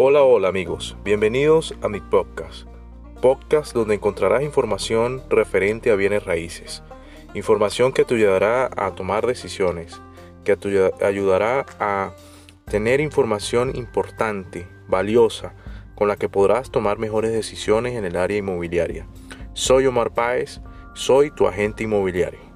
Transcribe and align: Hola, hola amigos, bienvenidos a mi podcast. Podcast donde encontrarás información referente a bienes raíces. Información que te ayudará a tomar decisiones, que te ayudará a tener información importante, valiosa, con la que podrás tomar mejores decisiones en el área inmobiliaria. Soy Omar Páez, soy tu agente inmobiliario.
Hola, 0.00 0.22
hola 0.22 0.46
amigos, 0.46 0.96
bienvenidos 1.02 1.74
a 1.82 1.88
mi 1.88 2.00
podcast. 2.00 2.68
Podcast 3.20 3.74
donde 3.74 3.96
encontrarás 3.96 4.44
información 4.44 5.24
referente 5.28 5.90
a 5.90 5.96
bienes 5.96 6.22
raíces. 6.22 6.84
Información 7.34 7.92
que 7.92 8.04
te 8.04 8.14
ayudará 8.14 8.70
a 8.76 8.94
tomar 8.94 9.26
decisiones, 9.26 10.00
que 10.44 10.56
te 10.56 10.92
ayudará 11.04 11.66
a 11.80 12.12
tener 12.66 13.00
información 13.00 13.74
importante, 13.74 14.68
valiosa, 14.86 15.56
con 15.96 16.06
la 16.06 16.14
que 16.14 16.28
podrás 16.28 16.70
tomar 16.70 16.98
mejores 16.98 17.32
decisiones 17.32 17.96
en 17.96 18.04
el 18.04 18.14
área 18.14 18.38
inmobiliaria. 18.38 19.08
Soy 19.52 19.86
Omar 19.86 20.14
Páez, 20.14 20.60
soy 20.94 21.32
tu 21.32 21.48
agente 21.48 21.82
inmobiliario. 21.82 22.47